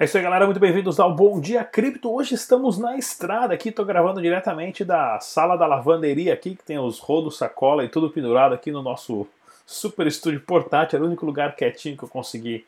É 0.00 0.06
isso 0.06 0.16
aí, 0.16 0.22
galera. 0.22 0.46
Muito 0.46 0.58
bem-vindos 0.58 0.98
ao 0.98 1.14
Bom 1.14 1.38
Dia 1.38 1.62
Cripto. 1.62 2.10
Hoje 2.10 2.34
estamos 2.34 2.78
na 2.78 2.96
estrada 2.96 3.52
aqui. 3.52 3.68
Estou 3.68 3.84
gravando 3.84 4.22
diretamente 4.22 4.82
da 4.82 5.20
sala 5.20 5.58
da 5.58 5.66
lavanderia 5.66 6.32
aqui, 6.32 6.56
que 6.56 6.64
tem 6.64 6.78
os 6.78 6.98
rodos, 6.98 7.36
sacola 7.36 7.84
e 7.84 7.88
tudo 7.90 8.08
pendurado 8.08 8.54
aqui 8.54 8.72
no 8.72 8.80
nosso 8.80 9.26
super 9.66 10.06
estúdio 10.06 10.40
portátil. 10.40 10.96
Era 10.96 11.04
o 11.04 11.06
único 11.06 11.26
lugar 11.26 11.54
quietinho 11.54 11.98
que 11.98 12.02
eu 12.02 12.08
consegui 12.08 12.64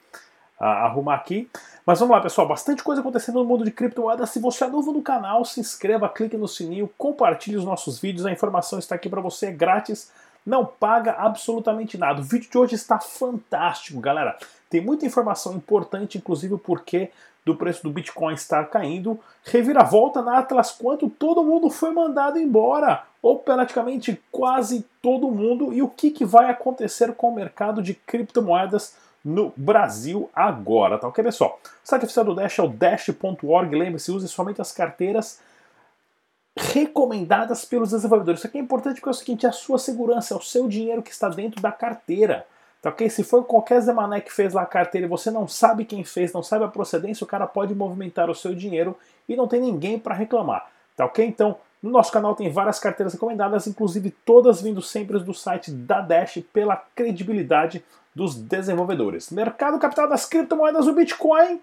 uh, 0.61 0.65
arrumar 0.65 1.15
aqui. 1.15 1.49
Mas 1.87 2.01
vamos 2.01 2.15
lá, 2.15 2.21
pessoal. 2.21 2.47
Bastante 2.47 2.83
coisa 2.83 3.01
acontecendo 3.01 3.39
no 3.39 3.47
mundo 3.47 3.65
de 3.65 3.71
criptomoedas. 3.71 4.29
Se 4.29 4.39
você 4.39 4.65
é 4.65 4.69
novo 4.69 4.93
no 4.93 5.01
canal, 5.01 5.43
se 5.47 5.59
inscreva, 5.59 6.11
clique 6.11 6.37
no 6.37 6.47
sininho, 6.47 6.91
compartilhe 6.99 7.57
os 7.57 7.65
nossos 7.65 7.99
vídeos. 7.99 8.27
A 8.27 8.31
informação 8.31 8.79
está 8.79 8.95
aqui 8.95 9.09
para 9.09 9.23
você, 9.23 9.47
é 9.47 9.53
grátis 9.53 10.13
não 10.45 10.65
paga 10.65 11.13
absolutamente 11.13 11.97
nada. 11.97 12.21
O 12.21 12.25
vídeo 12.25 12.51
de 12.51 12.59
hoje 12.59 12.75
está 12.75 12.99
fantástico, 12.99 14.01
galera. 14.01 14.37
Tem 14.69 14.81
muita 14.81 15.07
informação 15.07 15.55
importante, 15.55 16.19
inclusive 16.19 16.55
o 16.55 16.59
porquê 16.59 17.11
do 17.45 17.57
preço 17.57 17.83
do 17.83 17.91
Bitcoin 17.91 18.35
estar 18.35 18.69
caindo. 18.69 19.19
Reviravolta 19.45 20.23
na 20.23 20.39
Atlas 20.39 20.71
quanto 20.71 21.11
todo 21.11 21.45
mundo 21.45 21.71
foi 21.71 21.91
mandado 21.91 22.39
embora, 22.39 23.05
ou 23.21 23.39
praticamente 23.39 24.21
quase 24.31 24.87
todo 25.01 25.31
mundo, 25.31 25.73
e 25.73 25.83
o 25.83 25.89
que, 25.89 26.11
que 26.11 26.25
vai 26.25 26.51
acontecer 26.51 27.15
com 27.15 27.29
o 27.29 27.35
mercado 27.35 27.83
de 27.83 27.95
criptomoedas 27.95 28.97
no 29.25 29.53
Brasil 29.57 30.29
agora, 30.35 30.99
tá 30.99 31.07
ok, 31.07 31.23
pessoal? 31.23 31.61
O 31.65 31.89
site 31.89 32.05
oficial 32.05 32.25
do 32.25 32.35
Dash 32.35 32.59
é 32.59 32.63
o 32.63 32.69
dash.org, 32.69 33.77
lembre-se, 33.77 34.11
use 34.11 34.29
somente 34.29 34.61
as 34.61 34.73
carteiras 34.73 35.41
recomendadas 36.57 37.65
pelos 37.65 37.91
desenvolvedores. 37.91 38.41
Isso 38.41 38.47
aqui 38.47 38.59
é 38.59 38.61
importante 38.61 38.97
porque 38.97 39.09
é 39.09 39.13
o 39.13 39.15
seguinte, 39.15 39.47
é 39.47 39.49
a 39.49 39.53
sua 39.53 39.79
segurança, 39.79 40.35
é 40.35 40.37
o 40.37 40.43
seu 40.43 40.69
dinheiro 40.69 41.03
que 41.03 41.11
está 41.11 41.29
dentro 41.29 41.61
da 41.61 41.73
carteira. 41.73 42.47
Tá 42.81 42.91
ok? 42.91 43.09
Se 43.09 43.23
for 43.23 43.45
qualquer 43.45 43.81
Zemané 43.81 44.21
que 44.21 44.33
fez 44.33 44.53
lá 44.53 44.63
a 44.63 44.67
carteira 44.67 45.07
e 45.07 45.11
você 45.11 45.31
não 45.31 45.47
sabe 45.47 45.85
quem 45.85 46.05
fez, 46.05 46.33
não 46.33 46.43
sabe 46.43 46.65
a 46.65 46.69
procedência, 46.69 47.25
o 47.25 47.29
cara 47.29 47.47
pode 47.47 47.75
movimentar 47.75 48.29
o 48.29 48.35
seu 48.35 48.55
dinheiro 48.55 48.97
e 49.29 49.37
não 49.37 49.47
tem 49.47 49.61
ninguém 49.61 49.99
para 49.99 50.15
reclamar. 50.15 50.69
Tá 50.97 51.05
ok? 51.05 51.25
Então, 51.25 51.57
no 51.83 51.91
nosso 51.91 52.13
canal 52.13 52.35
tem 52.35 52.51
várias 52.51 52.79
carteiras 52.79 53.13
recomendadas, 53.13 53.67
inclusive 53.67 54.11
todas 54.25 54.61
vindo 54.61 54.83
sempre 54.83 55.19
do 55.21 55.33
site 55.33 55.71
da 55.71 56.01
Dash 56.01 56.43
pela 56.53 56.77
credibilidade 56.95 57.85
dos 58.15 58.35
desenvolvedores. 58.35 59.31
Mercado 59.31 59.79
capital 59.79 60.09
das 60.09 60.27
criptomoedas, 60.27 60.87
o 60.87 60.93
Bitcoin 60.93 61.61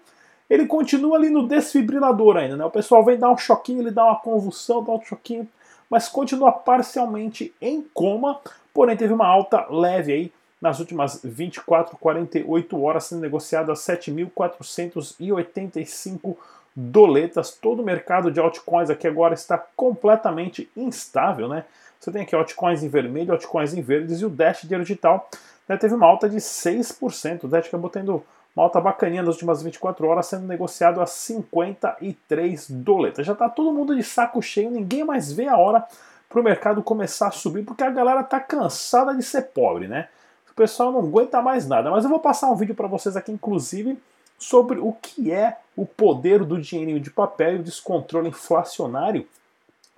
ele 0.50 0.66
continua 0.66 1.16
ali 1.16 1.30
no 1.30 1.46
desfibrilador 1.46 2.36
ainda, 2.36 2.56
né? 2.56 2.64
O 2.64 2.70
pessoal 2.70 3.04
vem 3.04 3.16
dar 3.16 3.30
um 3.30 3.38
choquinho, 3.38 3.82
ele 3.82 3.92
dá 3.92 4.04
uma 4.04 4.16
convulsão, 4.16 4.82
dá 4.82 4.90
um 4.92 5.00
choquinho, 5.00 5.46
mas 5.88 6.08
continua 6.08 6.50
parcialmente 6.50 7.54
em 7.60 7.80
coma, 7.94 8.40
porém 8.74 8.96
teve 8.96 9.12
uma 9.12 9.28
alta 9.28 9.64
leve 9.70 10.12
aí 10.12 10.32
nas 10.60 10.80
últimas 10.80 11.20
24, 11.22 11.96
48 11.96 12.82
horas, 12.82 13.04
sendo 13.04 13.22
negociado 13.22 13.70
a 13.70 13.74
7.485 13.74 16.36
doletas. 16.74 17.52
Todo 17.52 17.80
o 17.80 17.84
mercado 17.84 18.28
de 18.30 18.40
altcoins 18.40 18.90
aqui 18.90 19.06
agora 19.06 19.34
está 19.34 19.56
completamente 19.76 20.68
instável, 20.76 21.46
né? 21.48 21.64
Você 21.98 22.10
tem 22.10 22.22
aqui 22.22 22.34
altcoins 22.34 22.82
em 22.82 22.88
vermelho, 22.88 23.32
altcoins 23.32 23.72
em 23.72 23.82
verdes 23.82 24.20
e 24.20 24.24
o 24.24 24.30
Dash 24.30 24.62
Dinheiro 24.62 24.84
Digital 24.84 25.28
né, 25.68 25.76
teve 25.76 25.94
uma 25.94 26.06
alta 26.06 26.28
de 26.28 26.38
6%. 26.38 27.44
O 27.44 27.48
Dash 27.48 27.68
acabou 27.68 27.88
tendo 27.88 28.24
uma 28.54 28.64
alta 28.64 28.80
bacaninha 28.80 29.22
nas 29.22 29.34
últimas 29.34 29.62
24 29.62 30.06
horas, 30.06 30.26
sendo 30.26 30.46
negociado 30.46 31.00
a 31.00 31.06
53 31.06 32.70
doletas. 32.70 33.26
Já 33.26 33.32
está 33.32 33.48
todo 33.48 33.72
mundo 33.72 33.94
de 33.94 34.02
saco 34.02 34.42
cheio, 34.42 34.70
ninguém 34.70 35.04
mais 35.04 35.32
vê 35.32 35.46
a 35.46 35.56
hora 35.56 35.84
para 36.28 36.40
o 36.40 36.44
mercado 36.44 36.82
começar 36.82 37.28
a 37.28 37.32
subir, 37.32 37.64
porque 37.64 37.82
a 37.82 37.90
galera 37.90 38.20
está 38.20 38.38
cansada 38.38 39.14
de 39.14 39.22
ser 39.22 39.42
pobre, 39.48 39.88
né? 39.88 40.08
O 40.50 40.54
pessoal 40.54 40.92
não 40.92 41.00
aguenta 41.00 41.40
mais 41.40 41.66
nada. 41.66 41.90
Mas 41.90 42.04
eu 42.04 42.10
vou 42.10 42.20
passar 42.20 42.50
um 42.50 42.56
vídeo 42.56 42.74
para 42.74 42.86
vocês 42.86 43.16
aqui, 43.16 43.32
inclusive, 43.32 43.98
sobre 44.38 44.78
o 44.78 44.92
que 44.92 45.32
é 45.32 45.56
o 45.76 45.86
poder 45.86 46.44
do 46.44 46.60
dinheirinho 46.60 47.00
de 47.00 47.10
papel 47.10 47.56
e 47.56 47.60
o 47.60 47.62
descontrole 47.62 48.28
inflacionário, 48.28 49.26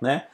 né? 0.01 0.25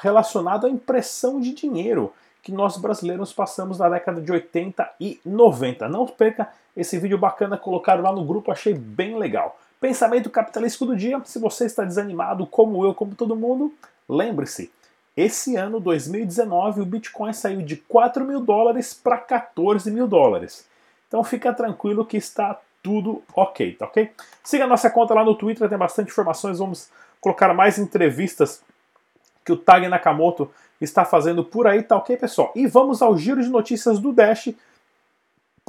Relacionado 0.00 0.66
à 0.66 0.70
impressão 0.70 1.40
de 1.40 1.52
dinheiro 1.52 2.12
que 2.42 2.50
nós 2.50 2.76
brasileiros 2.76 3.32
passamos 3.32 3.78
na 3.78 3.88
década 3.88 4.20
de 4.20 4.32
80 4.32 4.90
e 4.98 5.20
90. 5.24 5.88
Não 5.88 6.06
perca 6.06 6.48
esse 6.78 6.96
vídeo 6.96 7.18
bacana, 7.18 7.58
colocaram 7.58 8.02
lá 8.02 8.12
no 8.12 8.24
grupo, 8.24 8.52
achei 8.52 8.72
bem 8.72 9.18
legal. 9.18 9.58
Pensamento 9.80 10.30
capitalístico 10.30 10.86
do 10.86 10.96
dia, 10.96 11.20
se 11.24 11.38
você 11.38 11.66
está 11.66 11.84
desanimado 11.84 12.46
como 12.46 12.84
eu, 12.84 12.94
como 12.94 13.16
todo 13.16 13.34
mundo, 13.34 13.74
lembre-se, 14.08 14.70
esse 15.16 15.56
ano, 15.56 15.80
2019, 15.80 16.80
o 16.80 16.86
Bitcoin 16.86 17.32
saiu 17.32 17.62
de 17.62 17.76
4 17.76 18.24
mil 18.24 18.40
dólares 18.40 18.94
para 18.94 19.18
14 19.18 19.90
mil 19.90 20.06
dólares. 20.06 20.64
Então 21.08 21.24
fica 21.24 21.52
tranquilo 21.52 22.06
que 22.06 22.16
está 22.16 22.56
tudo 22.80 23.20
ok, 23.34 23.72
tá 23.74 23.86
ok? 23.86 24.12
Siga 24.44 24.64
nossa 24.64 24.88
conta 24.88 25.14
lá 25.14 25.24
no 25.24 25.34
Twitter, 25.34 25.68
tem 25.68 25.76
bastante 25.76 26.12
informações, 26.12 26.60
vamos 26.60 26.88
colocar 27.20 27.52
mais 27.52 27.78
entrevistas 27.78 28.62
que 29.44 29.50
o 29.50 29.56
Tag 29.56 29.88
Nakamoto 29.88 30.48
está 30.80 31.04
fazendo 31.04 31.42
por 31.42 31.66
aí, 31.66 31.82
tá 31.82 31.96
ok, 31.96 32.16
pessoal? 32.16 32.52
E 32.54 32.68
vamos 32.68 33.02
ao 33.02 33.16
giro 33.18 33.42
de 33.42 33.48
notícias 33.48 33.98
do 33.98 34.12
Dash. 34.12 34.54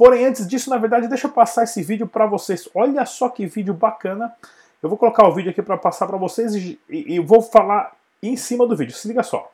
Porém, 0.00 0.24
antes 0.24 0.48
disso, 0.48 0.70
na 0.70 0.78
verdade, 0.78 1.08
deixa 1.08 1.26
eu 1.26 1.30
passar 1.30 1.64
esse 1.64 1.82
vídeo 1.82 2.08
para 2.08 2.24
vocês. 2.24 2.66
Olha 2.74 3.04
só 3.04 3.28
que 3.28 3.44
vídeo 3.44 3.74
bacana. 3.74 4.34
Eu 4.82 4.88
vou 4.88 4.96
colocar 4.96 5.28
o 5.28 5.34
vídeo 5.34 5.50
aqui 5.50 5.60
para 5.60 5.76
passar 5.76 6.06
para 6.06 6.16
vocês 6.16 6.54
e, 6.54 6.80
e, 6.88 7.16
e, 7.16 7.20
vou 7.20 7.42
falar 7.42 7.94
em 8.22 8.34
cima 8.34 8.66
do 8.66 8.74
vídeo. 8.74 8.94
Se 8.94 9.06
liga 9.06 9.22
só. 9.22 9.50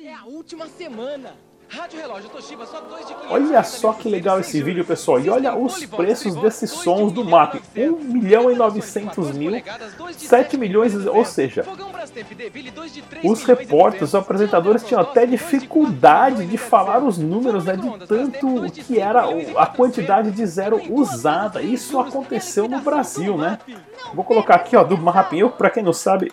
É 0.00 0.12
a 0.12 0.24
última 0.24 0.66
semana. 0.66 1.34
Rádio 1.68 2.00
Relógio 2.00 2.30
Toshiba, 2.30 2.64
só 2.64 2.80
dois 2.80 3.06
de 3.06 3.14
Olha 3.28 3.62
só 3.64 3.92
que 3.92 4.08
legal 4.08 4.38
esse 4.38 4.62
vídeo, 4.62 4.84
pessoal. 4.84 5.18
E 5.18 5.28
olha 5.28 5.56
os 5.56 5.84
preços 5.84 6.36
desses 6.36 6.70
sons 6.70 7.12
do 7.12 7.24
MAP. 7.24 7.60
1 7.76 7.90
milhão 8.04 8.50
e 8.50 8.54
900 8.54 9.32
mil, 9.32 9.62
7 10.16 10.56
milhões, 10.56 10.94
ou 11.06 11.24
seja, 11.24 11.64
os 13.24 13.42
repórteres, 13.42 14.10
os 14.10 14.14
apresentadores 14.14 14.84
tinham 14.84 15.00
até 15.00 15.26
dificuldade 15.26 16.46
de 16.46 16.56
falar 16.56 17.02
os 17.02 17.18
números, 17.18 17.64
né, 17.64 17.76
de 17.76 18.06
tanto 18.06 18.70
que 18.72 19.00
era 19.00 19.24
a 19.56 19.66
quantidade 19.66 20.30
de 20.30 20.46
zero 20.46 20.80
usada. 20.88 21.60
Isso 21.60 21.98
aconteceu 21.98 22.68
no 22.68 22.80
Brasil, 22.80 23.36
né? 23.36 23.58
Vou 24.14 24.24
colocar 24.24 24.54
aqui, 24.54 24.76
ó, 24.76 24.84
do 24.84 24.96
MAP. 24.96 25.32
para 25.58 25.70
quem 25.70 25.82
não 25.82 25.92
sabe, 25.92 26.32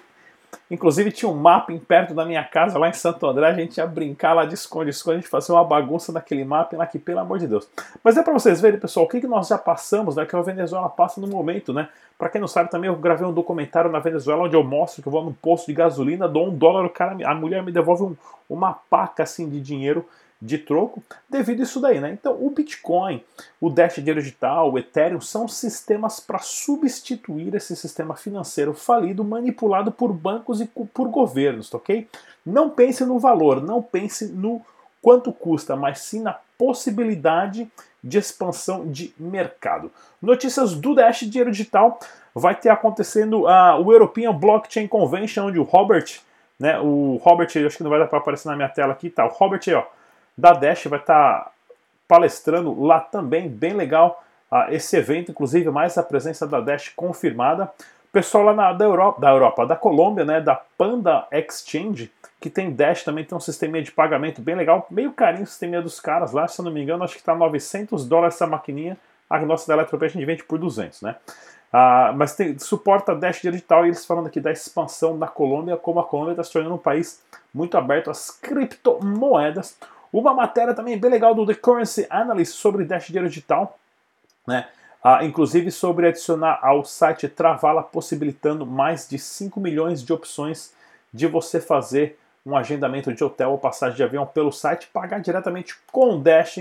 Inclusive 0.70 1.12
tinha 1.12 1.30
um 1.30 1.36
mapping 1.36 1.80
perto 1.80 2.14
da 2.14 2.26
minha 2.26 2.44
casa, 2.44 2.80
lá 2.80 2.90
em 2.90 2.94
Santo 2.94 3.26
André, 3.26 3.48
a 3.48 3.54
gente 3.54 3.78
ia 3.78 3.88
brincar 3.88 4.34
lá 4.34 4.46
de 4.46 4.54
esconde-esconde, 4.54 5.18
a 5.18 5.20
gente 5.22 5.30
fazia 5.30 5.54
uma 5.54 5.64
bagunça 5.64 6.12
naquele 6.12 6.44
mapping 6.44 6.76
lá 6.76 6.88
que, 6.88 7.00
pelo 7.00 7.20
amor 7.20 7.40
de 7.40 7.48
Deus. 7.48 7.68
Mas 8.04 8.18
é 8.18 8.24
para 8.24 8.34
vocês 8.34 8.60
verem, 8.62 8.80
pessoal, 8.80 9.06
o 9.06 9.10
que, 9.10 9.22
que 9.22 9.28
nós 9.28 9.48
já 9.48 9.58
passamos, 9.58 10.16
né, 10.16 10.26
que 10.26 10.36
a 10.36 10.42
Venezuela 10.42 10.90
passa 10.90 11.20
no 11.20 11.28
momento, 11.28 11.74
né? 11.74 11.90
Para 12.18 12.30
quem 12.30 12.40
não 12.40 12.48
sabe 12.48 12.70
também, 12.70 12.90
eu 12.90 12.96
gravei 12.96 13.28
um 13.28 13.34
documentário 13.34 13.92
na 13.92 14.00
Venezuela 14.00 14.44
onde 14.44 14.56
eu 14.56 14.64
mostro 14.64 15.02
que 15.02 15.08
eu 15.08 15.12
vou 15.12 15.24
num 15.24 15.34
posto 15.34 15.68
de 15.68 15.74
gasolina, 15.74 16.28
dou 16.28 16.48
um 16.48 16.56
dólar, 16.56 16.86
o 16.86 16.90
cara, 16.90 17.18
a 17.28 17.36
mulher 17.36 17.62
me 17.64 17.72
devolve 17.72 18.04
um, 18.04 18.16
uma 18.50 18.74
paca 18.74 19.24
assim 19.24 19.50
de 19.50 19.60
dinheiro 19.60 20.06
de 20.44 20.58
troco 20.58 21.02
devido 21.30 21.62
a 21.62 21.64
isso 21.64 21.80
daí, 21.80 22.02
né? 22.02 22.12
Então, 22.12 22.34
o 22.34 22.50
Bitcoin, 22.50 23.24
o 23.62 23.70
Dash 23.70 23.96
Dinheiro 23.96 24.22
Digital, 24.22 24.72
o 24.72 24.78
Ethereum 24.78 25.22
são 25.22 25.48
sistemas 25.48 26.20
para 26.20 26.40
substituir 26.40 27.56
esse 27.56 27.78
sistema 27.78 28.14
financeiro 28.14 28.74
falido 28.74 29.24
manipulado 29.24 29.90
por 29.90 30.12
bancos 30.12 30.60
e 30.60 30.66
por 30.66 31.08
governos, 31.08 31.70
tá 31.70 31.78
ok? 31.78 32.10
Não 32.46 32.70
pense 32.70 33.06
no 33.06 33.18
valor, 33.18 33.64
não 33.64 33.82
pense 33.82 34.28
no 34.28 34.62
quanto 35.02 35.32
custa, 35.32 35.78
mas 35.78 36.00
sim 36.00 36.22
na 36.22 36.38
possibilidade 36.58 37.72
de 38.04 38.18
expansão 38.18 38.86
de 38.86 39.14
mercado. 39.18 39.90
Notícias 40.22 40.76
do 40.76 40.94
Dash 40.94 41.22
Dinheiro 41.22 41.52
Digital 41.52 41.98
vai 42.36 42.54
ter 42.54 42.68
acontecendo 42.68 43.44
uh, 43.44 43.82
o 43.82 43.94
European 43.94 44.34
Blockchain 44.34 44.90
Convention, 44.90 45.48
onde 45.48 45.58
o 45.58 45.64
Robert, 45.64 46.20
né, 46.60 46.78
o 46.82 47.16
Robert, 47.24 47.48
acho 47.66 47.78
que 47.78 47.84
não 47.84 47.90
vai 47.90 48.00
dar 48.00 48.08
para 48.08 48.20
aparecer 48.20 48.50
na 48.50 48.58
minha 48.58 48.68
tela 48.68 48.92
aqui, 48.92 49.10
tá? 49.10 49.26
O 49.26 49.30
Robert, 49.30 49.62
ó, 49.74 50.03
da 50.38 50.54
Dash 50.54 50.86
vai 50.86 51.00
estar 51.00 51.44
tá 51.44 51.52
palestrando 52.08 52.82
lá 52.84 53.00
também, 53.00 53.48
bem 53.48 53.74
legal 53.74 54.24
uh, 54.52 54.72
esse 54.72 54.96
evento, 54.96 55.32
inclusive 55.32 55.70
mais 55.70 55.98
a 55.98 56.04
presença 56.04 56.46
da 56.48 56.60
Dash 56.60 56.90
confirmada. 56.90 57.72
Pessoal 58.12 58.44
lá 58.44 58.54
na, 58.54 58.74
da, 58.74 58.86
Europa, 58.86 59.20
da 59.20 59.32
Europa, 59.32 59.66
da 59.66 59.76
Colômbia, 59.76 60.24
né, 60.24 60.40
da 60.40 60.56
Panda 60.78 61.28
Exchange, 61.32 62.12
que 62.40 62.50
tem 62.50 62.72
Dash, 62.72 63.04
também 63.04 63.26
tem 63.26 63.36
um 63.36 63.42
sistema 63.42 63.82
de 63.82 63.92
pagamento 63.92 64.42
bem 64.42 64.54
legal, 64.54 64.86
meio 64.92 65.12
carinho 65.12 65.46
o 65.46 65.48
sistema 65.48 65.82
dos 65.82 66.00
caras 66.00 66.32
lá, 66.32 66.48
se 66.48 66.60
eu 66.62 66.66
não 66.66 66.72
me 66.72 66.84
engano, 66.84 67.04
acho 67.04 67.16
que 67.16 67.22
está 67.22 67.34
900 67.34 68.08
dólares 68.08 68.36
essa 68.36 68.46
maquininha, 68.46 68.98
a 69.28 69.40
nossa 69.40 69.68
da 69.68 69.74
Eletropay 69.74 70.10
a 70.10 70.12
gente 70.12 70.26
vende 70.26 70.44
por 70.44 70.60
200, 70.60 71.02
né? 71.02 71.16
Uh, 71.74 72.14
mas 72.16 72.36
tem, 72.36 72.60
suporta 72.60 73.16
Dash 73.16 73.42
digital 73.42 73.84
e 73.84 73.90
eles 73.90 74.06
falando 74.06 74.28
aqui 74.28 74.40
da 74.40 74.52
expansão 74.52 75.18
da 75.18 75.26
Colômbia, 75.28 75.76
como 75.76 76.00
a 76.00 76.04
Colômbia 76.04 76.34
está 76.34 76.44
se 76.44 76.54
tornando 76.54 76.76
um 76.76 76.78
país 76.78 77.24
muito 77.52 77.76
aberto 77.76 78.12
às 78.12 78.30
criptomoedas. 78.30 79.76
Uma 80.14 80.32
matéria 80.32 80.76
também 80.76 80.96
bem 80.96 81.10
legal 81.10 81.34
do 81.34 81.44
The 81.44 81.56
Currency 81.56 82.06
Analyst 82.08 82.54
sobre 82.54 82.86
Dash 82.86 83.08
Dinheiro 83.08 83.28
Digital, 83.28 83.80
né? 84.46 84.68
Ah, 85.04 85.26
inclusive 85.26 85.72
sobre 85.72 86.08
adicionar 86.08 86.60
ao 86.62 86.86
site 86.86 87.28
Travala, 87.28 87.82
possibilitando 87.82 88.64
mais 88.66 89.10
de 89.10 89.18
5 89.18 89.60
milhões 89.60 90.04
de 90.04 90.14
opções 90.14 90.72
de 91.12 91.26
você 91.28 91.60
fazer 91.60 92.18
um 92.46 92.56
agendamento 92.56 93.12
de 93.12 93.24
hotel 93.24 93.52
ou 93.52 93.58
passagem 93.58 93.98
de 93.98 94.04
avião 94.04 94.26
pelo 94.26 94.52
site, 94.52 94.88
pagar 94.94 95.20
diretamente 95.20 95.76
com 95.92 96.16
o 96.16 96.20
Dash. 96.20 96.60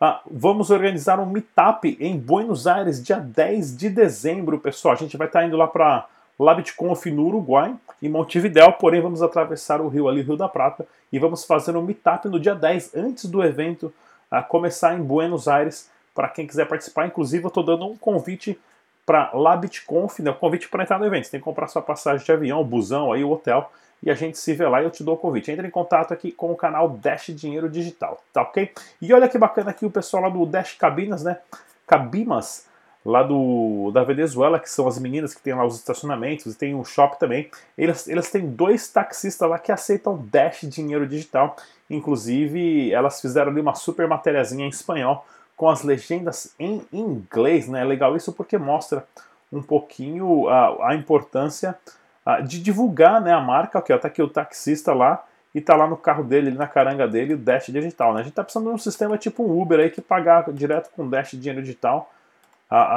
Ah, 0.00 0.20
vamos 0.28 0.70
organizar 0.70 1.20
um 1.20 1.26
meetup 1.26 1.96
em 2.00 2.18
Buenos 2.18 2.66
Aires, 2.66 3.02
dia 3.02 3.18
10 3.18 3.76
de 3.76 3.88
dezembro, 3.88 4.58
pessoal. 4.58 4.94
A 4.94 4.98
gente 4.98 5.16
vai 5.16 5.28
estar 5.28 5.44
indo 5.44 5.56
lá 5.56 5.68
para 5.68 6.06
LabitConf 6.38 7.06
no 7.06 7.26
Uruguai, 7.26 7.74
em 8.02 8.08
Montevidéu, 8.08 8.72
porém 8.72 9.00
vamos 9.00 9.22
atravessar 9.22 9.80
o 9.80 9.88
rio 9.88 10.08
ali, 10.08 10.22
Rio 10.22 10.36
da 10.36 10.48
Prata, 10.48 10.86
e 11.12 11.18
vamos 11.18 11.44
fazer 11.44 11.76
um 11.76 11.82
meetup 11.82 12.28
no 12.28 12.38
dia 12.38 12.54
10, 12.54 12.94
antes 12.94 13.24
do 13.26 13.42
evento 13.42 13.92
ah, 14.30 14.42
começar 14.42 14.94
em 14.94 15.02
Buenos 15.02 15.48
Aires, 15.48 15.90
para 16.14 16.28
quem 16.28 16.46
quiser 16.46 16.66
participar. 16.66 17.06
Inclusive, 17.06 17.44
eu 17.44 17.48
estou 17.48 17.62
dando 17.62 17.86
um 17.86 17.96
convite 17.96 18.58
para 19.06 19.30
LabitConf, 19.32 20.20
né, 20.20 20.30
um 20.30 20.34
convite 20.34 20.68
para 20.68 20.82
entrar 20.82 20.98
no 20.98 21.06
evento. 21.06 21.24
Você 21.24 21.30
tem 21.32 21.40
que 21.40 21.44
comprar 21.44 21.66
sua 21.66 21.82
passagem 21.82 22.24
de 22.24 22.32
avião, 22.32 22.62
busão, 22.62 23.12
aí 23.12 23.24
o 23.24 23.30
hotel 23.30 23.70
e 24.02 24.10
a 24.10 24.14
gente 24.14 24.38
se 24.38 24.54
vê 24.54 24.66
lá 24.66 24.80
e 24.80 24.84
eu 24.84 24.90
te 24.90 25.02
dou 25.02 25.14
o 25.14 25.18
convite. 25.18 25.50
Entre 25.50 25.66
em 25.66 25.70
contato 25.70 26.12
aqui 26.12 26.30
com 26.30 26.52
o 26.52 26.56
canal 26.56 26.88
Dash 26.88 27.26
Dinheiro 27.28 27.68
Digital, 27.68 28.22
tá 28.32 28.42
ok? 28.42 28.72
E 29.00 29.12
olha 29.12 29.28
que 29.28 29.38
bacana 29.38 29.70
aqui 29.70 29.84
o 29.84 29.90
pessoal 29.90 30.24
lá 30.24 30.28
do 30.28 30.44
Dash 30.46 30.74
Cabinas, 30.74 31.22
né? 31.22 31.38
Cabimas, 31.86 32.66
lá 33.04 33.22
do, 33.22 33.90
da 33.92 34.04
Venezuela, 34.04 34.58
que 34.58 34.70
são 34.70 34.86
as 34.86 34.98
meninas 34.98 35.34
que 35.34 35.40
tem 35.40 35.54
lá 35.54 35.64
os 35.64 35.76
estacionamentos 35.76 36.52
e 36.52 36.58
tem 36.58 36.74
um 36.74 36.84
shopping 36.84 37.18
também. 37.18 37.50
Eles, 37.76 38.06
eles 38.08 38.30
têm 38.30 38.46
dois 38.46 38.88
taxistas 38.88 39.48
lá 39.48 39.58
que 39.58 39.72
aceitam 39.72 40.24
Dash 40.30 40.60
Dinheiro 40.62 41.06
Digital. 41.06 41.56
Inclusive, 41.88 42.92
elas 42.92 43.20
fizeram 43.20 43.50
ali 43.50 43.60
uma 43.60 43.74
super 43.74 44.06
matériazinha 44.06 44.66
em 44.66 44.68
espanhol 44.68 45.24
com 45.56 45.68
as 45.68 45.82
legendas 45.82 46.54
em 46.58 46.82
inglês, 46.92 47.66
né? 47.68 47.80
É 47.80 47.84
legal 47.84 48.14
isso 48.14 48.32
porque 48.32 48.58
mostra 48.58 49.04
um 49.52 49.62
pouquinho 49.62 50.48
a, 50.48 50.90
a 50.90 50.94
importância 50.94 51.76
de 52.46 52.60
divulgar 52.60 53.20
né, 53.20 53.32
a 53.32 53.40
marca, 53.40 53.78
ok, 53.78 53.96
tá 53.98 54.08
aqui 54.08 54.22
o 54.22 54.28
taxista 54.28 54.92
lá 54.92 55.24
e 55.54 55.60
tá 55.60 55.74
lá 55.74 55.86
no 55.86 55.96
carro 55.96 56.22
dele, 56.22 56.50
na 56.50 56.66
caranga 56.66 57.08
dele, 57.08 57.34
o 57.34 57.38
Dash 57.38 57.66
digital. 57.66 58.12
Né? 58.12 58.20
A 58.20 58.22
gente 58.22 58.34
tá 58.34 58.44
precisando 58.44 58.68
de 58.68 58.74
um 58.74 58.78
sistema 58.78 59.16
tipo 59.16 59.42
um 59.42 59.60
Uber 59.60 59.80
aí 59.80 59.90
que 59.90 60.02
pagar 60.02 60.52
direto 60.52 60.90
com 60.94 61.08
Dash 61.08 61.30
dinheiro 61.30 61.62
digital, 61.62 62.12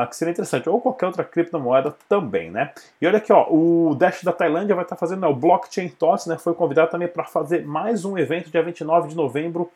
que 0.10 0.16
seria 0.16 0.32
interessante, 0.32 0.68
ou 0.70 0.82
qualquer 0.82 1.06
outra 1.06 1.24
criptomoeda 1.24 1.96
também, 2.10 2.52
né? 2.52 2.72
E 3.02 3.08
olha 3.08 3.18
aqui, 3.18 3.32
ó, 3.32 3.48
o 3.50 3.96
Dash 3.96 4.24
da 4.24 4.34
Tailândia 4.34 4.76
vai 4.76 4.84
estar 4.84 4.96
tá 4.96 5.00
fazendo 5.00 5.22
né, 5.22 5.28
o 5.28 5.36
Blockchain 5.36 5.88
Tots, 5.90 6.26
né? 6.26 6.38
Foi 6.38 6.54
convidado 6.54 6.92
também 6.92 7.08
para 7.08 7.24
fazer 7.24 7.66
mais 7.66 8.04
um 8.04 8.18
evento 8.18 8.52
dia 8.52 8.62
29 8.62 9.10
de 9.10 9.16
novembro 9.16 9.72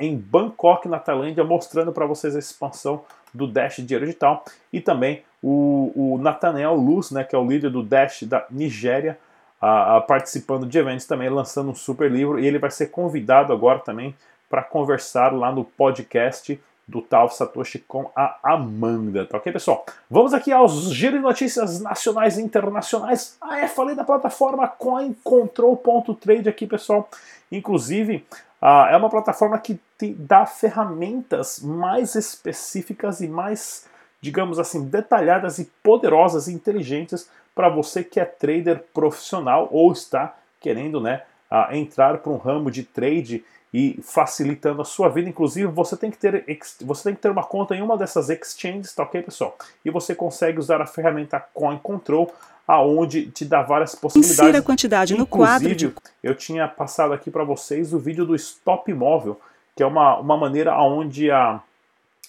em 0.00 0.16
Bangkok, 0.16 0.88
na 0.88 0.98
Tailândia, 0.98 1.44
mostrando 1.44 1.92
para 1.92 2.06
vocês 2.06 2.34
a 2.34 2.38
expansão 2.38 3.04
do 3.34 3.46
Dash 3.46 3.76
Dinheiro 3.76 4.06
Digital 4.06 4.42
e 4.72 4.80
também 4.80 5.22
o, 5.42 5.92
o 5.94 6.18
Nathaniel 6.18 6.74
Luz, 6.74 7.10
né, 7.10 7.22
que 7.22 7.36
é 7.36 7.38
o 7.38 7.46
líder 7.46 7.70
do 7.70 7.82
Dash 7.82 8.22
da 8.22 8.46
Nigéria, 8.50 9.18
a, 9.60 9.96
a, 9.96 10.00
participando 10.00 10.66
de 10.66 10.78
eventos 10.78 11.04
também, 11.04 11.28
lançando 11.28 11.70
um 11.70 11.74
super 11.74 12.10
livro 12.10 12.38
e 12.38 12.46
ele 12.46 12.58
vai 12.58 12.70
ser 12.70 12.86
convidado 12.86 13.52
agora 13.52 13.78
também 13.80 14.14
para 14.48 14.62
conversar 14.62 15.34
lá 15.34 15.52
no 15.52 15.64
podcast 15.64 16.58
do 16.88 17.02
tal 17.02 17.28
Satoshi 17.28 17.78
com 17.80 18.10
a 18.16 18.38
Amanda, 18.42 19.26
tá 19.26 19.36
ok, 19.36 19.52
pessoal? 19.52 19.84
Vamos 20.10 20.32
aqui 20.32 20.50
aos 20.50 20.90
giro 20.90 21.18
de 21.18 21.22
notícias 21.22 21.80
nacionais 21.80 22.38
e 22.38 22.42
internacionais. 22.42 23.36
Ah, 23.38 23.60
é, 23.60 23.68
falei 23.68 23.94
da 23.94 24.04
plataforma 24.04 24.66
CoinControl.trade 24.66 26.48
aqui, 26.48 26.66
pessoal. 26.66 27.06
Inclusive, 27.52 28.24
ah, 28.60 28.88
é 28.90 28.96
uma 28.96 29.10
plataforma 29.10 29.58
que 29.58 29.78
te 29.98 30.14
dá 30.14 30.46
ferramentas 30.46 31.60
mais 31.60 32.14
específicas 32.14 33.20
e 33.20 33.28
mais, 33.28 33.86
digamos 34.18 34.58
assim, 34.58 34.86
detalhadas 34.86 35.58
e 35.58 35.70
poderosas 35.82 36.48
e 36.48 36.54
inteligentes 36.54 37.28
para 37.54 37.68
você 37.68 38.02
que 38.02 38.18
é 38.18 38.24
trader 38.24 38.82
profissional 38.94 39.68
ou 39.70 39.92
está 39.92 40.34
querendo 40.58 41.00
né, 41.00 41.22
ah, 41.50 41.68
entrar 41.72 42.18
para 42.18 42.32
um 42.32 42.36
ramo 42.36 42.70
de 42.70 42.82
trade 42.82 43.44
e 43.72 44.00
facilitando 44.02 44.80
a 44.80 44.84
sua 44.84 45.08
vida. 45.08 45.28
Inclusive, 45.28 45.66
você 45.66 45.96
tem 45.96 46.10
que 46.10 46.18
ter, 46.18 46.44
você 46.80 47.04
tem 47.04 47.14
que 47.14 47.20
ter 47.20 47.30
uma 47.30 47.44
conta 47.44 47.74
em 47.74 47.82
uma 47.82 47.96
dessas 47.96 48.30
exchanges, 48.30 48.94
tá 48.94 49.02
ok, 49.02 49.22
pessoal? 49.22 49.56
E 49.84 49.90
você 49.90 50.14
consegue 50.14 50.58
usar 50.58 50.80
a 50.80 50.86
ferramenta 50.86 51.38
Coin 51.52 51.78
Control 51.78 52.32
aonde 52.66 53.30
te 53.30 53.46
dá 53.46 53.62
várias 53.62 53.94
possibilidades. 53.94 54.38
Insira 54.38 54.58
a 54.58 54.62
quantidade 54.62 55.16
no 55.16 55.26
quadro. 55.26 55.74
De... 55.74 55.94
Eu 56.22 56.34
tinha 56.34 56.68
passado 56.68 57.14
aqui 57.14 57.30
para 57.30 57.42
vocês 57.42 57.94
o 57.94 57.98
vídeo 57.98 58.26
do 58.26 58.34
Stop 58.34 58.92
Móvel, 58.92 59.40
que 59.74 59.82
é 59.82 59.86
uma, 59.86 60.18
uma 60.18 60.36
maneira 60.36 60.78
onde 60.78 61.30
a, 61.30 61.60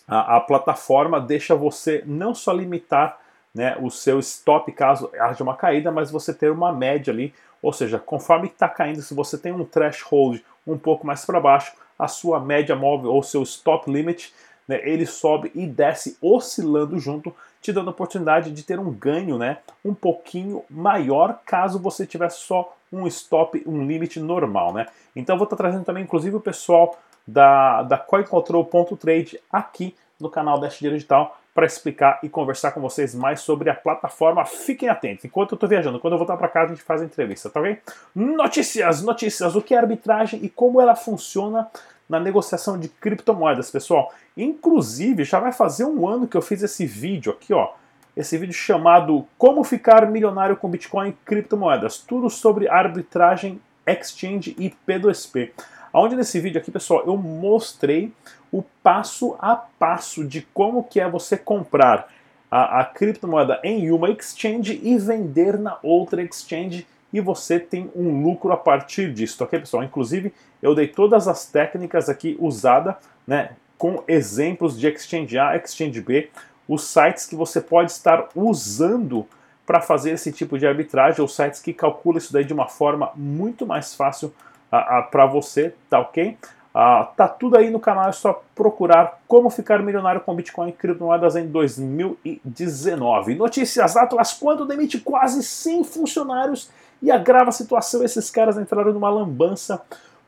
a, 0.07 0.37
a, 0.37 0.39
plataforma 0.39 1.19
deixa 1.19 1.55
você 1.55 2.03
não 2.05 2.33
só 2.33 2.53
limitar 2.53 3.19
né, 3.53 3.77
o 3.79 3.89
seu 3.89 4.19
stop 4.19 4.71
caso 4.71 5.09
haja 5.19 5.43
uma 5.43 5.55
caída, 5.55 5.91
mas 5.91 6.11
você 6.11 6.33
ter 6.33 6.51
uma 6.51 6.71
média 6.71 7.11
ali, 7.11 7.33
ou 7.61 7.73
seja, 7.73 7.99
conforme 7.99 8.47
está 8.47 8.69
caindo, 8.69 9.01
se 9.01 9.13
você 9.13 9.37
tem 9.37 9.51
um 9.51 9.65
threshold 9.65 10.43
um 10.65 10.77
pouco 10.77 11.05
mais 11.05 11.25
para 11.25 11.39
baixo, 11.39 11.73
a 11.97 12.07
sua 12.07 12.39
média 12.39 12.75
móvel 12.75 13.11
ou 13.11 13.21
seu 13.23 13.43
stop 13.43 13.91
limit, 13.91 14.33
né, 14.67 14.79
ele 14.83 15.05
sobe 15.05 15.51
e 15.55 15.65
desce 15.65 16.17
oscilando 16.21 16.97
junto, 16.99 17.35
te 17.61 17.73
dando 17.73 17.87
a 17.87 17.91
oportunidade 17.91 18.51
de 18.51 18.63
ter 18.63 18.79
um 18.79 18.91
ganho 18.91 19.37
né, 19.37 19.57
um 19.83 19.93
pouquinho 19.93 20.63
maior 20.69 21.39
caso 21.45 21.79
você 21.79 22.05
tivesse 22.05 22.41
só 22.41 22.73
um 22.91 23.05
stop, 23.07 23.61
um 23.65 23.85
limite 23.85 24.19
normal. 24.19 24.73
Né? 24.73 24.85
Então 25.15 25.37
vou 25.37 25.43
estar 25.43 25.57
trazendo 25.57 25.83
também, 25.83 26.03
inclusive, 26.03 26.35
o 26.35 26.39
pessoal 26.41 26.97
da, 27.27 27.83
da 27.83 27.97
CoinControl.trade 27.97 29.39
aqui 29.51 29.95
no 30.19 30.29
canal 30.29 30.59
Dash 30.59 30.79
Digital 30.79 31.38
para 31.53 31.65
explicar 31.65 32.19
e 32.23 32.29
conversar 32.29 32.71
com 32.71 32.81
vocês 32.81 33.13
mais 33.13 33.41
sobre 33.41 33.69
a 33.69 33.75
plataforma. 33.75 34.45
Fiquem 34.45 34.87
atentos. 34.87 35.25
Enquanto 35.25 35.51
eu 35.51 35.55
estou 35.55 35.67
viajando, 35.67 35.99
quando 35.99 36.13
eu 36.13 36.17
voltar 36.17 36.37
para 36.37 36.47
casa, 36.47 36.71
a 36.71 36.75
gente 36.75 36.83
faz 36.83 37.01
a 37.01 37.05
entrevista, 37.05 37.49
tá 37.49 37.59
ok? 37.59 37.79
Notícias, 38.15 39.01
notícias. 39.01 39.55
O 39.55 39.61
que 39.61 39.73
é 39.73 39.77
arbitragem 39.77 40.39
e 40.43 40.49
como 40.49 40.79
ela 40.79 40.95
funciona 40.95 41.67
na 42.07 42.19
negociação 42.19 42.77
de 42.79 42.89
criptomoedas, 42.89 43.69
pessoal. 43.69 44.13
Inclusive, 44.35 45.23
já 45.23 45.39
vai 45.39 45.51
fazer 45.51 45.85
um 45.85 46.07
ano 46.07 46.27
que 46.27 46.35
eu 46.35 46.41
fiz 46.41 46.63
esse 46.63 46.85
vídeo 46.85 47.31
aqui, 47.31 47.53
ó. 47.53 47.73
Esse 48.17 48.37
vídeo 48.37 48.53
chamado 48.53 49.25
Como 49.37 49.63
Ficar 49.63 50.09
Milionário 50.09 50.57
com 50.57 50.69
Bitcoin 50.69 51.09
e 51.09 51.13
Criptomoedas. 51.25 51.99
Tudo 51.99 52.29
sobre 52.29 52.67
arbitragem, 52.67 53.61
exchange 53.85 54.55
e 54.57 54.73
P2P. 54.87 55.51
Onde 55.93 56.15
nesse 56.15 56.39
vídeo 56.39 56.59
aqui, 56.59 56.71
pessoal, 56.71 57.03
eu 57.05 57.15
mostrei 57.15 58.11
o 58.51 58.63
passo 58.83 59.35
a 59.39 59.55
passo 59.55 60.25
de 60.25 60.41
como 60.53 60.83
que 60.83 60.99
é 60.99 61.09
você 61.09 61.37
comprar 61.37 62.07
a, 62.49 62.81
a 62.81 62.85
criptomoeda 62.85 63.59
em 63.63 63.91
uma 63.91 64.09
exchange 64.09 64.79
e 64.83 64.97
vender 64.97 65.57
na 65.57 65.77
outra 65.83 66.21
exchange 66.21 66.87
e 67.11 67.19
você 67.19 67.59
tem 67.59 67.89
um 67.95 68.21
lucro 68.23 68.51
a 68.51 68.57
partir 68.57 69.11
disso, 69.13 69.43
ok, 69.43 69.59
pessoal? 69.59 69.83
Inclusive, 69.83 70.33
eu 70.61 70.75
dei 70.75 70.87
todas 70.87 71.27
as 71.27 71.45
técnicas 71.45 72.07
aqui 72.09 72.37
usadas, 72.39 72.95
né, 73.25 73.51
com 73.77 74.03
exemplos 74.07 74.77
de 74.79 74.87
Exchange 74.87 75.37
A, 75.37 75.55
Exchange 75.55 76.01
B, 76.01 76.29
os 76.67 76.83
sites 76.83 77.25
que 77.25 77.35
você 77.35 77.59
pode 77.59 77.91
estar 77.91 78.29
usando 78.35 79.25
para 79.65 79.81
fazer 79.81 80.11
esse 80.11 80.31
tipo 80.31 80.57
de 80.57 80.67
arbitragem, 80.67 81.21
ou 81.21 81.27
sites 81.27 81.59
que 81.61 81.73
calculam 81.73 82.17
isso 82.17 82.33
daí 82.33 82.43
de 82.43 82.53
uma 82.53 82.67
forma 82.67 83.11
muito 83.15 83.65
mais 83.65 83.95
fácil 83.95 84.33
para 85.09 85.25
você, 85.25 85.73
tá 85.89 85.99
ok? 85.99 86.37
Ah, 86.81 87.03
tá 87.03 87.27
tudo 87.27 87.57
aí 87.57 87.69
no 87.69 87.77
canal, 87.77 88.07
é 88.07 88.13
só 88.13 88.41
procurar 88.55 89.19
como 89.27 89.49
ficar 89.49 89.83
milionário 89.83 90.21
com 90.21 90.33
Bitcoin 90.33 90.69
e 90.69 90.71
criptomoedas 90.71 91.35
em 91.35 91.45
2019. 91.45 93.35
Notícias 93.35 93.97
Atlas, 93.97 94.31
quando 94.31 94.65
demite 94.65 94.97
quase 94.97 95.43
100 95.43 95.83
funcionários 95.83 96.69
e 97.01 97.11
agrava 97.11 97.49
a 97.49 97.51
situação, 97.51 98.01
esses 98.01 98.31
caras 98.31 98.57
entraram 98.57 98.93
numa 98.93 99.09
lambança 99.09 99.81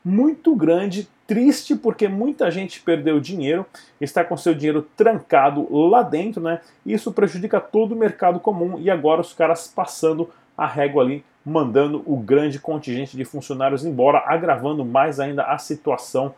muito 0.04 0.54
grande, 0.54 1.08
triste 1.26 1.74
porque 1.74 2.06
muita 2.06 2.50
gente 2.50 2.82
perdeu 2.82 3.18
dinheiro, 3.18 3.64
está 3.98 4.22
com 4.22 4.36
seu 4.36 4.54
dinheiro 4.54 4.86
trancado 4.94 5.66
lá 5.88 6.02
dentro, 6.02 6.42
né? 6.42 6.60
Isso 6.84 7.12
prejudica 7.12 7.60
todo 7.60 7.92
o 7.92 7.98
mercado 7.98 8.38
comum 8.38 8.78
e 8.78 8.90
agora 8.90 9.22
os 9.22 9.32
caras 9.32 9.68
passando 9.68 10.28
a 10.56 10.66
régua 10.66 11.02
ali, 11.02 11.24
mandando 11.44 12.02
o 12.06 12.16
grande 12.16 12.58
contingente 12.58 13.16
de 13.16 13.24
funcionários 13.24 13.84
embora, 13.84 14.22
agravando 14.26 14.84
mais 14.84 15.18
ainda 15.18 15.44
a 15.44 15.58
situação 15.58 16.34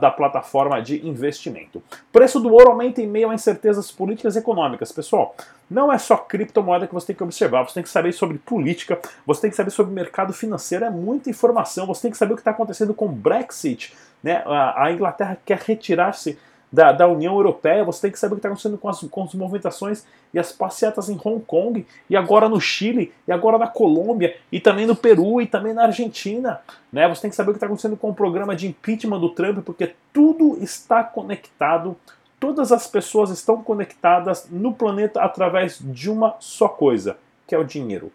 da 0.00 0.08
plataforma 0.08 0.80
de 0.80 1.04
investimento. 1.04 1.82
Preço 2.12 2.38
do 2.38 2.52
ouro 2.52 2.70
aumenta 2.70 3.02
em 3.02 3.08
meio 3.08 3.28
a 3.28 3.34
incertezas 3.34 3.90
políticas 3.90 4.36
e 4.36 4.38
econômicas. 4.38 4.92
Pessoal, 4.92 5.34
não 5.68 5.92
é 5.92 5.98
só 5.98 6.16
criptomoeda 6.16 6.86
que 6.86 6.94
você 6.94 7.08
tem 7.08 7.16
que 7.16 7.24
observar, 7.24 7.64
você 7.64 7.74
tem 7.74 7.82
que 7.82 7.88
saber 7.88 8.12
sobre 8.12 8.38
política, 8.38 9.00
você 9.26 9.40
tem 9.40 9.50
que 9.50 9.56
saber 9.56 9.72
sobre 9.72 9.92
mercado 9.92 10.32
financeiro, 10.32 10.84
é 10.84 10.90
muita 10.90 11.28
informação, 11.28 11.88
você 11.88 12.02
tem 12.02 12.10
que 12.12 12.16
saber 12.16 12.34
o 12.34 12.36
que 12.36 12.42
está 12.42 12.52
acontecendo 12.52 12.94
com 12.94 13.06
o 13.06 13.12
Brexit. 13.12 13.92
Né? 14.22 14.44
A 14.46 14.92
Inglaterra 14.92 15.36
quer 15.44 15.58
retirar-se 15.58 16.38
da, 16.72 16.92
da, 16.92 17.06
União 17.06 17.34
Europeia, 17.34 17.84
você 17.84 18.02
tem 18.02 18.10
que 18.10 18.18
saber 18.18 18.34
o 18.34 18.36
que 18.36 18.40
está 18.40 18.48
acontecendo 18.48 18.78
com 18.78 18.88
as, 18.88 19.00
com 19.00 19.22
as 19.22 19.34
movimentações 19.34 20.04
e 20.32 20.38
as 20.38 20.50
passeatas 20.50 21.08
em 21.08 21.20
Hong 21.24 21.40
Kong, 21.44 21.86
e 22.10 22.16
agora 22.16 22.48
no 22.48 22.60
Chile, 22.60 23.12
e 23.28 23.32
agora 23.32 23.56
na 23.56 23.68
Colômbia, 23.68 24.36
e 24.50 24.58
também 24.58 24.86
no 24.86 24.96
Peru, 24.96 25.40
e 25.40 25.46
também 25.46 25.72
na 25.72 25.84
Argentina. 25.84 26.60
Né? 26.92 27.08
Você 27.08 27.22
tem 27.22 27.30
que 27.30 27.36
saber 27.36 27.50
o 27.50 27.52
que 27.52 27.58
está 27.58 27.66
acontecendo 27.66 27.96
com 27.96 28.10
o 28.10 28.14
programa 28.14 28.56
de 28.56 28.66
impeachment 28.66 29.20
do 29.20 29.30
Trump, 29.30 29.64
porque 29.64 29.94
tudo 30.12 30.58
está 30.60 31.04
conectado, 31.04 31.96
todas 32.40 32.72
as 32.72 32.86
pessoas 32.86 33.30
estão 33.30 33.62
conectadas 33.62 34.48
no 34.50 34.72
planeta 34.72 35.22
através 35.22 35.78
de 35.80 36.10
uma 36.10 36.34
só 36.40 36.68
coisa, 36.68 37.16
que 37.46 37.54
é 37.54 37.58
o 37.58 37.64
dinheiro. 37.64 38.10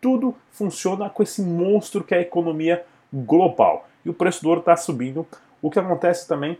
Tudo 0.00 0.34
funciona 0.50 1.08
com 1.08 1.22
esse 1.22 1.42
monstro 1.42 2.02
que 2.02 2.14
é 2.14 2.18
a 2.18 2.22
economia 2.22 2.84
global. 3.12 3.86
E 4.04 4.10
o 4.10 4.14
preço 4.14 4.42
do 4.42 4.48
ouro 4.48 4.60
está 4.60 4.76
subindo. 4.76 5.26
O 5.60 5.70
que 5.70 5.78
acontece 5.78 6.26
também 6.26 6.58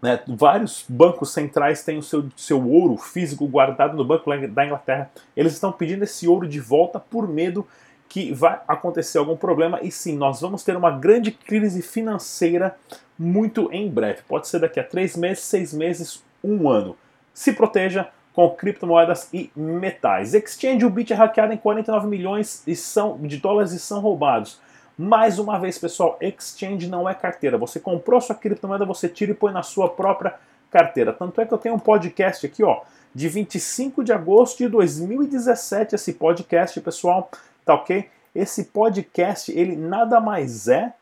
Né? 0.00 0.20
Vários 0.28 0.84
bancos 0.88 1.32
centrais 1.32 1.82
têm 1.82 1.98
o 1.98 2.02
seu, 2.02 2.28
seu 2.36 2.64
ouro 2.68 2.96
físico 2.96 3.46
guardado 3.46 3.96
no 3.96 4.04
Banco 4.04 4.30
da 4.48 4.64
Inglaterra. 4.64 5.10
Eles 5.36 5.52
estão 5.52 5.72
pedindo 5.72 6.04
esse 6.04 6.28
ouro 6.28 6.46
de 6.46 6.60
volta 6.60 7.00
por 7.00 7.28
medo 7.28 7.66
que 8.08 8.32
vai 8.32 8.60
acontecer 8.66 9.18
algum 9.18 9.36
problema. 9.36 9.80
E 9.82 9.90
sim, 9.90 10.16
nós 10.16 10.40
vamos 10.40 10.62
ter 10.62 10.76
uma 10.76 10.90
grande 10.90 11.30
crise 11.30 11.82
financeira 11.82 12.76
muito 13.18 13.68
em 13.72 13.90
breve. 13.90 14.20
Pode 14.26 14.48
ser 14.48 14.60
daqui 14.60 14.80
a 14.80 14.84
três 14.84 15.16
meses, 15.16 15.44
seis 15.44 15.74
meses, 15.74 16.22
um 16.42 16.68
ano. 16.70 16.96
Se 17.34 17.52
proteja 17.52 18.08
com 18.32 18.48
criptomoedas 18.50 19.28
e 19.32 19.50
metais. 19.56 20.32
Exchange, 20.32 20.86
o 20.86 20.90
Bit 20.90 21.12
é 21.12 21.16
hackeado 21.16 21.52
em 21.52 21.56
49 21.56 22.06
milhões 22.06 22.62
de 22.64 23.36
dólares 23.36 23.72
e 23.72 23.80
são 23.80 24.00
roubados. 24.00 24.60
Mais 24.98 25.38
uma 25.38 25.60
vez, 25.60 25.78
pessoal, 25.78 26.18
exchange 26.20 26.88
não 26.88 27.08
é 27.08 27.14
carteira. 27.14 27.56
Você 27.56 27.78
comprou 27.78 28.20
sua 28.20 28.34
criptomoeda, 28.34 28.84
você 28.84 29.08
tira 29.08 29.30
e 29.30 29.34
põe 29.34 29.52
na 29.52 29.62
sua 29.62 29.88
própria 29.88 30.34
carteira. 30.72 31.12
Tanto 31.12 31.40
é 31.40 31.46
que 31.46 31.54
eu 31.54 31.58
tenho 31.58 31.76
um 31.76 31.78
podcast 31.78 32.44
aqui, 32.44 32.64
ó, 32.64 32.80
de 33.14 33.28
25 33.28 34.02
de 34.02 34.12
agosto 34.12 34.58
de 34.58 34.68
2017, 34.68 35.94
esse 35.94 36.14
podcast, 36.14 36.80
pessoal, 36.80 37.30
tá 37.64 37.74
ok? 37.74 38.10
Esse 38.34 38.64
podcast, 38.64 39.56
ele 39.56 39.76
nada 39.76 40.20
mais 40.20 40.66
é 40.66 40.92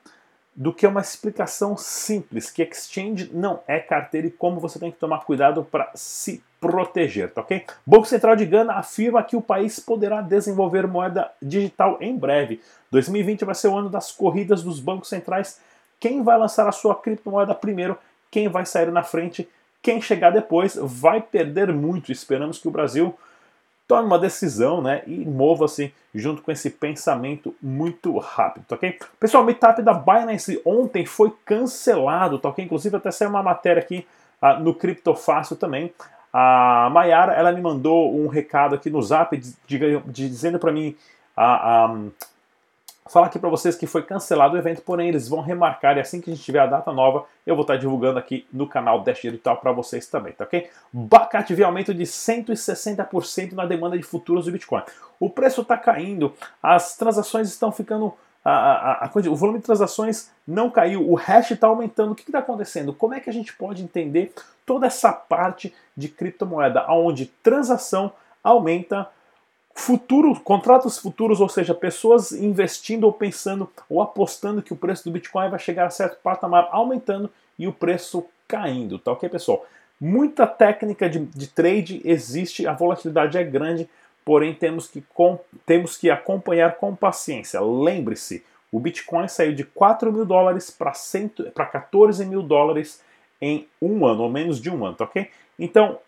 do 0.55 0.75
que 0.75 0.87
uma 0.87 1.01
explicação 1.01 1.75
simples, 1.75 2.51
que 2.51 2.63
exchange 2.63 3.31
não 3.33 3.61
é 3.67 3.79
carteira 3.79 4.27
e 4.27 4.31
como 4.31 4.61
você 4.61 4.79
tem 4.79 4.93
que 4.93 4.99
tomar 4.99 5.25
cuidado 5.25 5.65
para 5.65 5.91
se 5.95 6.45
proteger, 6.61 7.33
tá 7.33 7.41
ok? 7.41 7.65
Banco 7.87 8.07
Central 8.07 8.37
de 8.37 8.47
Gana 8.47 8.75
afirma 8.75 9.23
que 9.23 9.37
o 9.37 9.43
país 9.43 9.79
poderá 9.79 10.21
desenvolver 10.21 10.87
moeda 10.87 11.31
digital 11.41 11.99
em 12.01 12.17
breve. 12.17 12.61
2020 12.91 13.45
vai 13.45 13.55
ser 13.55 13.69
o 13.69 13.77
ano 13.77 13.89
das 13.89 14.11
corridas 14.11 14.63
dos 14.63 14.81
bancos 14.81 15.09
centrais. 15.09 15.61
Quem 16.01 16.23
vai 16.23 16.39
lançar 16.39 16.69
a 16.69 16.73
sua 16.73 16.95
criptomoeda 16.95 17.55
primeiro, 17.55 17.99
quem 18.31 18.49
vai 18.49 18.67
sair 18.67 18.91
na 18.91 19.03
frente, 19.03 19.49
quem 19.83 20.01
chegar 20.01 20.31
depois 20.31 20.79
vai 20.81 21.21
perder 21.21 21.73
muito. 21.73 22.11
Esperamos 22.11 22.59
que 22.59 22.69
o 22.69 22.71
Brasil 22.71 23.15
tome 23.87 24.07
uma 24.07 24.19
decisão 24.19 24.83
né, 24.83 25.03
e 25.07 25.25
mova-se 25.25 25.95
junto 26.15 26.43
com 26.43 26.51
esse 26.51 26.71
pensamento 26.71 27.55
muito 27.63 28.19
rápido, 28.19 28.65
tá 28.67 28.75
ok? 28.75 28.99
Pessoal, 29.21 29.43
o 29.43 29.47
meetup 29.47 29.81
da 29.83 29.95
Binance 29.95 30.61
ontem 30.65 31.07
foi 31.07 31.33
cancelado, 31.45 32.39
tá 32.39 32.49
ok? 32.49 32.65
Inclusive 32.65 32.97
até 32.97 33.11
saiu 33.11 33.31
uma 33.31 33.43
matéria 33.43 33.81
aqui 33.81 34.07
uh, 34.43 34.59
no 34.61 34.75
Criptofácil 34.75 35.57
também. 35.57 35.93
A 36.39 36.91
Mayara, 36.91 37.33
ela 37.33 37.51
me 37.51 37.63
mandou 37.63 38.15
um 38.15 38.27
recado 38.27 38.75
aqui 38.75 38.91
no 38.91 39.01
zap 39.01 39.35
dizendo 40.07 40.59
para 40.59 40.71
mim 40.71 40.95
uh, 41.35 41.91
um, 41.91 42.13
falar 43.09 43.29
aqui 43.29 43.39
para 43.39 43.49
vocês 43.49 43.75
que 43.75 43.87
foi 43.87 44.03
cancelado 44.03 44.55
o 44.55 44.59
evento, 44.59 44.83
porém 44.83 45.09
eles 45.09 45.31
vão 45.31 45.41
remarcar 45.41 45.97
e 45.97 46.01
assim 46.01 46.21
que 46.21 46.31
a 46.31 46.35
gente 46.35 46.45
tiver 46.45 46.59
a 46.59 46.67
data 46.67 46.93
nova, 46.93 47.25
eu 47.47 47.55
vou 47.55 47.63
estar 47.63 47.79
divulgando 47.79 48.19
aqui 48.19 48.47
no 48.53 48.69
canal 48.69 49.01
Dash 49.03 49.23
Digital 49.23 49.57
para 49.57 49.73
vocês 49.73 50.09
também, 50.09 50.35
tá 50.35 50.45
ok? 50.45 50.69
Bacate 50.93 51.55
viu 51.55 51.65
aumento 51.65 51.95
de 51.95 52.03
160% 52.03 53.53
na 53.53 53.65
demanda 53.65 53.97
de 53.97 54.03
futuros 54.03 54.45
do 54.45 54.53
Bitcoin. 54.53 54.83
O 55.19 55.31
preço 55.31 55.63
está 55.63 55.79
caindo, 55.79 56.35
as 56.63 56.99
transações 56.99 57.49
estão 57.49 57.73
ficando 57.73 58.13
a, 58.51 59.05
a, 59.07 59.11
o 59.29 59.37
volume 59.37 59.59
de 59.59 59.65
transações 59.65 60.31
não 60.47 60.71
caiu, 60.71 61.09
o 61.11 61.15
hash 61.15 61.53
está 61.53 61.67
aumentando. 61.67 62.13
O 62.13 62.15
que 62.15 62.23
está 62.23 62.39
acontecendo? 62.39 62.93
Como 62.93 63.15
é 63.15 63.21
que 63.21 63.31
a 63.31 63.33
gente 63.33 63.53
pode 63.53 63.83
entender 63.83 64.33
toda 64.65 64.87
essa 64.87 65.13
parte 65.13 65.75
de 65.97 66.09
criptomoeda, 66.09 66.87
onde 66.89 67.27
transação 67.27 68.13
aumenta, 68.43 69.09
Futuro, 69.79 70.41
contratos 70.41 70.99
futuros, 70.99 71.39
ou 71.39 71.51
seja, 71.51 71.75
pessoas 71.75 72.33
investindo 72.33 73.05
ou 73.05 73.13
pensando 73.13 73.71
ou 73.91 74.01
apostando 74.01 74.63
que 74.63 74.73
o 74.73 74.77
preço 74.77 75.05
do 75.05 75.11
Bitcoin 75.11 75.51
vai 75.51 75.59
chegar 75.59 75.85
a 75.85 75.91
certo 75.91 76.17
patamar 76.23 76.67
aumentando 76.73 77.31
e 77.59 77.69
o 77.69 77.73
preço 77.73 78.25
caindo, 78.49 78.99
tá 78.99 79.13
ok, 79.13 79.29
pessoal? 79.29 79.67
Muita 80.01 80.47
técnica 80.47 81.11
de, 81.11 81.19
de 81.19 81.47
trade 81.47 82.01
existe, 82.07 82.67
a 82.67 82.73
volatilidade 82.73 83.37
é 83.37 83.45
grande, 83.45 83.87
porém 84.27 84.53
temos 84.53 84.89
que, 84.89 85.01
com, 85.15 85.39
temos 85.65 85.97
que 85.97 86.11
acompanhar 86.11 86.79
com 86.79 86.97
paciência. 86.97 87.61
Lembre-se, 87.61 88.45
o 88.73 88.81
Bitcoin 88.81 89.29
saiu 89.29 89.55
de 89.55 89.63
4 89.63 90.13
mil 90.13 90.27
dólares 90.27 90.69
para 90.69 91.65
14 91.65 92.27
mil 92.27 92.43
dólares 92.43 93.01
em 93.41 93.69
um 93.81 94.05
ano, 94.05 94.25
ou 94.25 94.29
menos 94.29 94.61
de 94.61 94.69
um 94.69 94.85
ano, 94.85 94.97
tá 94.97 95.05
ok? 95.05 95.31
Então, 95.57 96.01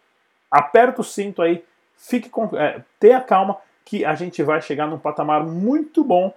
aperta 0.51 1.01
o 1.01 1.05
cinto 1.05 1.41
aí, 1.41 1.65
fique 1.97 2.29
com, 2.29 2.51
é, 2.57 2.83
tenha 2.99 3.21
calma 3.21 3.57
que 3.85 4.05
a 4.05 4.17
gente 4.17 4.43
vai 4.43 4.61
chegar 4.61 4.89
num 4.89 4.99
patamar 4.99 5.45
muito 5.45 6.03
bom, 6.03 6.35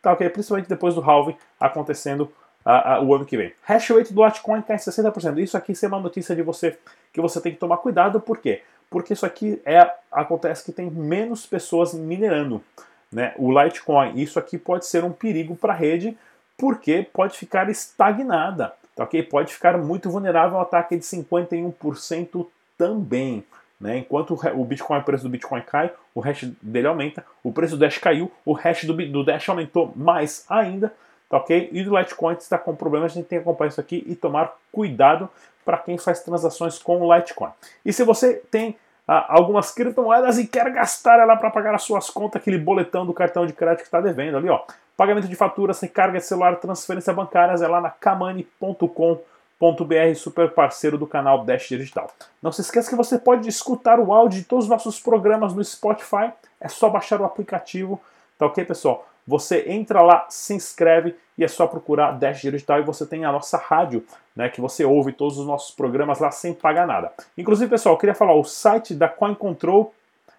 tá 0.00 0.12
ok? 0.12 0.28
Principalmente 0.30 0.68
depois 0.68 0.94
do 0.94 1.00
halving 1.00 1.36
acontecendo 1.58 2.30
uh, 2.64 3.00
uh, 3.00 3.04
o 3.04 3.12
ano 3.12 3.24
que 3.24 3.36
vem. 3.36 3.52
Hash 3.62 3.90
rate 3.90 4.14
do 4.14 4.24
Litecoin 4.24 4.62
cai 4.62 4.76
em 4.76 4.78
60%. 4.78 5.38
Isso 5.38 5.56
aqui 5.56 5.72
é 5.82 5.86
uma 5.88 5.98
notícia 5.98 6.36
de 6.36 6.42
você 6.42 6.78
que 7.12 7.20
você 7.20 7.40
tem 7.40 7.52
que 7.52 7.58
tomar 7.58 7.78
cuidado, 7.78 8.20
por 8.20 8.38
quê? 8.38 8.62
Porque 8.94 9.12
isso 9.12 9.26
aqui 9.26 9.60
é 9.66 9.90
acontece 10.12 10.64
que 10.64 10.70
tem 10.70 10.88
menos 10.88 11.44
pessoas 11.44 11.92
minerando, 11.92 12.62
né? 13.10 13.34
O 13.36 13.50
Litecoin, 13.50 14.12
isso 14.14 14.38
aqui 14.38 14.56
pode 14.56 14.86
ser 14.86 15.02
um 15.02 15.10
perigo 15.10 15.56
para 15.56 15.72
a 15.72 15.76
rede, 15.76 16.16
porque 16.56 17.04
pode 17.12 17.36
ficar 17.36 17.68
estagnada, 17.68 18.72
tá 18.94 19.02
ok? 19.02 19.20
Pode 19.24 19.52
ficar 19.52 19.76
muito 19.78 20.08
vulnerável 20.08 20.58
ao 20.58 20.62
ataque 20.62 20.96
de 20.96 21.02
51% 21.02 22.46
também. 22.78 23.42
Né? 23.80 23.98
Enquanto 23.98 24.38
o 24.54 24.64
Bitcoin, 24.64 25.00
o 25.00 25.02
preço 25.02 25.24
do 25.24 25.28
Bitcoin 25.28 25.62
cai, 25.62 25.90
o 26.14 26.20
hash 26.20 26.44
dele 26.62 26.86
aumenta, 26.86 27.26
o 27.42 27.50
preço 27.50 27.76
do 27.76 27.80
Dash 27.80 27.98
caiu, 27.98 28.30
o 28.44 28.52
hash 28.52 28.84
do, 28.84 28.94
do 28.94 29.24
Dash 29.24 29.48
aumentou 29.48 29.92
mais 29.96 30.44
ainda, 30.48 30.94
tá 31.28 31.38
ok? 31.38 31.68
E 31.72 31.82
do 31.82 31.98
Litecoin 31.98 32.34
está 32.34 32.58
com 32.58 32.76
problema, 32.76 33.06
a 33.06 33.08
gente 33.08 33.26
tem 33.26 33.40
que 33.40 33.42
acompanhar 33.42 33.70
isso 33.70 33.80
aqui 33.80 34.04
e 34.06 34.14
tomar 34.14 34.56
cuidado 34.70 35.28
para 35.64 35.78
quem 35.78 35.98
faz 35.98 36.20
transações 36.20 36.78
com 36.78 37.00
o 37.00 37.12
Litecoin. 37.12 37.50
E 37.84 37.92
se 37.92 38.04
você 38.04 38.34
tem 38.52 38.76
algumas 39.06 39.70
criptomoedas 39.70 40.38
e 40.38 40.46
quer 40.46 40.70
gastar 40.72 41.18
ela 41.18 41.36
para 41.36 41.50
pagar 41.50 41.74
as 41.74 41.82
suas 41.82 42.08
contas, 42.08 42.40
aquele 42.40 42.58
boletão 42.58 43.04
do 43.04 43.12
cartão 43.12 43.46
de 43.46 43.52
crédito 43.52 43.80
que 43.80 43.84
está 43.84 44.00
devendo 44.00 44.36
ali, 44.36 44.48
ó. 44.48 44.60
Pagamento 44.96 45.28
de 45.28 45.34
faturas, 45.34 45.80
recarga 45.80 46.18
de 46.18 46.24
celular, 46.24 46.56
transferência 46.56 47.12
bancárias 47.12 47.62
é 47.62 47.68
lá 47.68 47.80
na 47.80 47.90
kamani.com.br 47.90 49.34
br 49.72 50.14
super 50.14 50.50
parceiro 50.50 50.98
do 50.98 51.06
canal 51.06 51.44
Dash 51.44 51.68
Digital. 51.68 52.10
Não 52.42 52.52
se 52.52 52.60
esqueça 52.60 52.90
que 52.90 52.96
você 52.96 53.18
pode 53.18 53.48
escutar 53.48 53.98
o 53.98 54.12
áudio 54.12 54.40
de 54.40 54.46
todos 54.46 54.66
os 54.66 54.70
nossos 54.70 55.00
programas 55.00 55.54
no 55.54 55.64
Spotify, 55.64 56.32
é 56.60 56.68
só 56.68 56.88
baixar 56.88 57.20
o 57.20 57.24
aplicativo, 57.24 58.00
tá 58.38 58.46
ok, 58.46 58.64
pessoal? 58.64 59.06
Você 59.26 59.64
entra 59.68 60.02
lá, 60.02 60.26
se 60.28 60.54
inscreve 60.54 61.16
e 61.36 61.44
é 61.44 61.48
só 61.48 61.66
procurar 61.66 62.12
Dash 62.12 62.40
Digital 62.40 62.80
e 62.80 62.84
você 62.84 63.06
tem 63.06 63.24
a 63.24 63.32
nossa 63.32 63.56
rádio, 63.56 64.04
né, 64.36 64.48
que 64.48 64.60
você 64.60 64.84
ouve 64.84 65.12
todos 65.12 65.38
os 65.38 65.46
nossos 65.46 65.74
programas 65.74 66.18
lá 66.18 66.30
sem 66.30 66.52
pagar 66.52 66.86
nada. 66.86 67.12
Inclusive, 67.36 67.70
pessoal, 67.70 67.94
eu 67.94 67.98
queria 67.98 68.14
falar, 68.14 68.34
o 68.34 68.44
site 68.44 68.94
da 68.94 69.08
CoinControl 69.08 69.92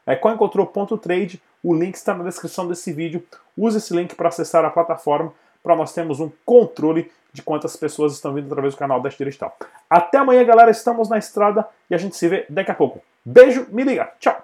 é 0.05 0.15
coincontrol.trade, 0.15 1.41
o 1.63 1.73
link 1.73 1.95
está 1.95 2.13
na 2.13 2.23
descrição 2.23 2.67
desse 2.67 2.93
vídeo. 2.93 3.23
Use 3.57 3.77
esse 3.77 3.95
link 3.95 4.13
para 4.13 4.29
acessar 4.29 4.63
a 4.63 4.69
plataforma 4.69 5.33
para 5.63 5.75
nós 5.75 5.93
termos 5.93 6.19
um 6.19 6.31
controle 6.45 7.11
de 7.33 7.41
quantas 7.41 7.75
pessoas 7.75 8.13
estão 8.13 8.33
vindo 8.33 8.45
através 8.45 8.75
do 8.75 8.77
canal 8.77 9.01
Dash 9.01 9.17
Digital. 9.17 9.57
Até 9.89 10.19
amanhã, 10.19 10.43
galera. 10.45 10.69
Estamos 10.69 11.09
na 11.09 11.17
estrada 11.17 11.67
e 11.89 11.95
a 11.95 11.97
gente 11.97 12.15
se 12.15 12.27
vê 12.27 12.45
daqui 12.47 12.71
a 12.71 12.75
pouco. 12.75 13.01
Beijo, 13.25 13.65
me 13.71 13.83
liga. 13.83 14.11
Tchau. 14.19 14.41